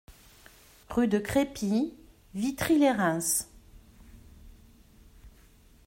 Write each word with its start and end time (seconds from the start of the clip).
Rue 0.89 1.07
de 1.07 1.19
Crépy, 1.19 1.93
Witry-lès-Reims 2.33 3.47